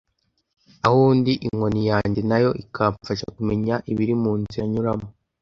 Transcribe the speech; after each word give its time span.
Aho 0.85 1.01
ndi 1.19 1.33
inkoni 1.47 1.81
yanjye 1.91 2.21
na 2.29 2.37
yo 2.43 2.49
ikamfasha 2.63 3.25
kumenya 3.35 3.75
ibiri 3.91 4.13
mu 4.21 4.31
nzira 4.41 4.63
nyuramo 4.71 5.07